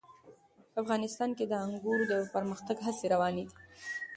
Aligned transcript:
افغانستان 0.81 1.29
کې 1.37 1.45
د 1.47 1.53
انګور 1.65 1.99
د 2.11 2.13
پرمختګ 2.33 2.77
هڅې 2.85 3.05
روانې 3.13 3.43
دي. 3.47 3.55